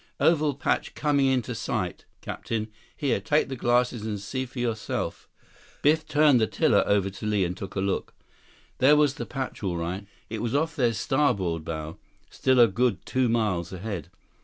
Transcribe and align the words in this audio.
"Oval 0.19 0.55
patch 0.55 0.95
coming 0.95 1.27
into 1.27 1.53
sight, 1.53 2.05
captain. 2.21 2.69
Here, 2.97 3.19
take 3.21 3.49
the 3.49 3.55
glasses 3.55 4.03
and 4.03 4.19
see 4.19 4.47
for 4.47 4.57
yourself." 4.57 5.29
Biff 5.83 6.07
turned 6.07 6.41
the 6.41 6.47
tiller 6.47 6.83
over 6.87 7.11
to 7.11 7.25
Li 7.27 7.45
and 7.45 7.55
took 7.55 7.75
a 7.75 7.81
look. 7.81 8.15
That 8.79 8.97
was 8.97 9.13
the 9.13 9.27
patch, 9.27 9.61
all 9.61 9.77
right. 9.77 10.07
It 10.27 10.41
was 10.41 10.55
off 10.55 10.75
their 10.75 10.93
starboard 10.93 11.63
bow, 11.63 11.97
still 12.31 12.59
a 12.59 12.67
good 12.67 13.05
two 13.05 13.29
miles 13.29 13.71
ahead. 13.71 14.09